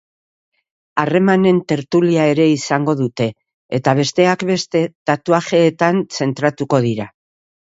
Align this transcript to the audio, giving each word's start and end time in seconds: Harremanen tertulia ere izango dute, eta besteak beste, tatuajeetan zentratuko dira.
Harremanen 1.01 1.59
tertulia 1.71 2.23
ere 2.31 2.47
izango 2.53 2.95
dute, 3.03 3.27
eta 3.81 3.95
besteak 4.01 4.47
beste, 4.53 4.83
tatuajeetan 5.11 6.05
zentratuko 6.21 6.83
dira. 6.89 7.09